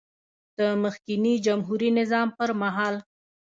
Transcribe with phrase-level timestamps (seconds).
[0.57, 2.95] د مخکېني جمهوري نظام پر مهال